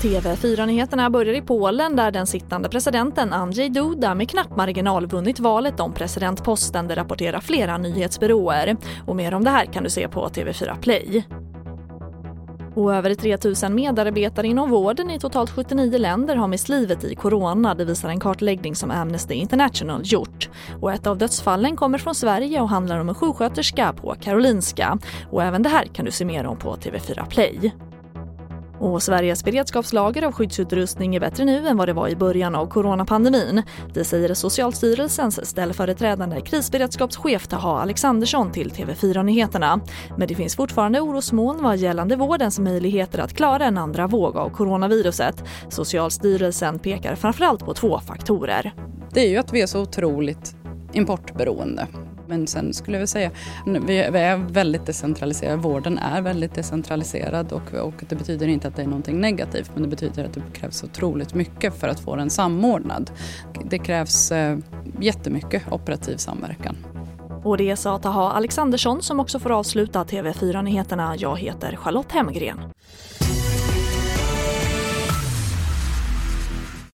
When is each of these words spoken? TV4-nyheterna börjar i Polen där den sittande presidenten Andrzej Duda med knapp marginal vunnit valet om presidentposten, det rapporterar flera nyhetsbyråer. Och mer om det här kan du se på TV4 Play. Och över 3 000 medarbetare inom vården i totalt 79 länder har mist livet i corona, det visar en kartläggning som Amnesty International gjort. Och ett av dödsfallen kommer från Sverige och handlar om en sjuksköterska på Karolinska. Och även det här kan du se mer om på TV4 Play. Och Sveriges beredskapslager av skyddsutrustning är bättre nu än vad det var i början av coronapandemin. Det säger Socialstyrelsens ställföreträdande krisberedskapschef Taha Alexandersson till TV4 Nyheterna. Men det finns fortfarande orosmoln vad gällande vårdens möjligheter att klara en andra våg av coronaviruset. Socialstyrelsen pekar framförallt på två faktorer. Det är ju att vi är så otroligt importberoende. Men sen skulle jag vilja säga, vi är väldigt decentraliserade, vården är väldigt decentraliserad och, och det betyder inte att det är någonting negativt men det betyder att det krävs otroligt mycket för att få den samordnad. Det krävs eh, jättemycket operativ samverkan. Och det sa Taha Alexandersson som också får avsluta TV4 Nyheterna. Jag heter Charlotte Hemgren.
TV4-nyheterna 0.00 1.10
börjar 1.10 1.34
i 1.34 1.42
Polen 1.42 1.96
där 1.96 2.10
den 2.10 2.26
sittande 2.26 2.68
presidenten 2.68 3.32
Andrzej 3.32 3.68
Duda 3.68 4.14
med 4.14 4.30
knapp 4.30 4.56
marginal 4.56 5.06
vunnit 5.06 5.40
valet 5.40 5.80
om 5.80 5.92
presidentposten, 5.92 6.88
det 6.88 6.96
rapporterar 6.96 7.40
flera 7.40 7.78
nyhetsbyråer. 7.78 8.76
Och 9.06 9.16
mer 9.16 9.34
om 9.34 9.44
det 9.44 9.50
här 9.50 9.64
kan 9.64 9.84
du 9.84 9.90
se 9.90 10.08
på 10.08 10.28
TV4 10.28 10.80
Play. 10.80 11.24
Och 12.74 12.94
över 12.94 13.14
3 13.14 13.38
000 13.62 13.72
medarbetare 13.72 14.46
inom 14.46 14.70
vården 14.70 15.10
i 15.10 15.18
totalt 15.18 15.50
79 15.50 15.98
länder 15.98 16.36
har 16.36 16.48
mist 16.48 16.68
livet 16.68 17.04
i 17.04 17.14
corona, 17.14 17.74
det 17.74 17.84
visar 17.84 18.08
en 18.08 18.20
kartläggning 18.20 18.74
som 18.74 18.90
Amnesty 18.90 19.34
International 19.34 20.00
gjort. 20.04 20.48
Och 20.80 20.92
ett 20.92 21.06
av 21.06 21.18
dödsfallen 21.18 21.76
kommer 21.76 21.98
från 21.98 22.14
Sverige 22.14 22.60
och 22.60 22.68
handlar 22.68 22.98
om 22.98 23.08
en 23.08 23.14
sjuksköterska 23.14 23.92
på 23.92 24.14
Karolinska. 24.20 24.98
Och 25.30 25.42
även 25.42 25.62
det 25.62 25.68
här 25.68 25.84
kan 25.84 26.04
du 26.04 26.10
se 26.10 26.24
mer 26.24 26.46
om 26.46 26.58
på 26.58 26.76
TV4 26.76 27.26
Play. 27.28 27.72
Och 28.80 29.02
Sveriges 29.02 29.44
beredskapslager 29.44 30.22
av 30.22 30.32
skyddsutrustning 30.32 31.14
är 31.14 31.20
bättre 31.20 31.44
nu 31.44 31.68
än 31.68 31.76
vad 31.76 31.88
det 31.88 31.92
var 31.92 32.08
i 32.08 32.16
början 32.16 32.54
av 32.54 32.66
coronapandemin. 32.66 33.62
Det 33.94 34.04
säger 34.04 34.34
Socialstyrelsens 34.34 35.48
ställföreträdande 35.48 36.40
krisberedskapschef 36.40 37.46
Taha 37.46 37.80
Alexandersson 37.80 38.52
till 38.52 38.70
TV4 38.70 39.22
Nyheterna. 39.22 39.80
Men 40.18 40.28
det 40.28 40.34
finns 40.34 40.56
fortfarande 40.56 41.00
orosmoln 41.00 41.62
vad 41.62 41.76
gällande 41.76 42.16
vårdens 42.16 42.58
möjligheter 42.58 43.18
att 43.18 43.36
klara 43.36 43.64
en 43.64 43.78
andra 43.78 44.06
våg 44.06 44.36
av 44.36 44.50
coronaviruset. 44.50 45.44
Socialstyrelsen 45.68 46.78
pekar 46.78 47.14
framförallt 47.14 47.64
på 47.64 47.74
två 47.74 48.00
faktorer. 48.00 48.72
Det 49.10 49.20
är 49.20 49.28
ju 49.28 49.36
att 49.36 49.52
vi 49.52 49.62
är 49.62 49.66
så 49.66 49.80
otroligt 49.80 50.56
importberoende. 50.92 51.86
Men 52.30 52.46
sen 52.46 52.74
skulle 52.74 52.96
jag 52.96 53.00
vilja 53.00 53.06
säga, 53.06 53.30
vi 53.86 53.98
är 53.98 54.36
väldigt 54.36 54.86
decentraliserade, 54.86 55.56
vården 55.56 55.98
är 55.98 56.22
väldigt 56.22 56.54
decentraliserad 56.54 57.52
och, 57.52 57.74
och 57.74 57.94
det 58.08 58.16
betyder 58.16 58.46
inte 58.46 58.68
att 58.68 58.76
det 58.76 58.82
är 58.82 58.86
någonting 58.86 59.20
negativt 59.20 59.70
men 59.74 59.82
det 59.82 59.88
betyder 59.88 60.24
att 60.24 60.34
det 60.34 60.42
krävs 60.52 60.84
otroligt 60.84 61.34
mycket 61.34 61.80
för 61.80 61.88
att 61.88 62.00
få 62.00 62.16
den 62.16 62.30
samordnad. 62.30 63.10
Det 63.64 63.78
krävs 63.78 64.32
eh, 64.32 64.58
jättemycket 65.00 65.62
operativ 65.72 66.16
samverkan. 66.16 66.76
Och 67.44 67.56
det 67.56 67.76
sa 67.76 67.98
Taha 67.98 68.32
Alexandersson 68.32 69.02
som 69.02 69.20
också 69.20 69.38
får 69.38 69.52
avsluta 69.52 70.04
TV4 70.04 70.62
Nyheterna. 70.62 71.16
Jag 71.16 71.38
heter 71.38 71.76
Charlotte 71.76 72.12
Hemgren. 72.12 72.60